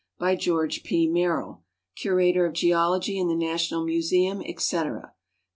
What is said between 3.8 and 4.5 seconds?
Museum,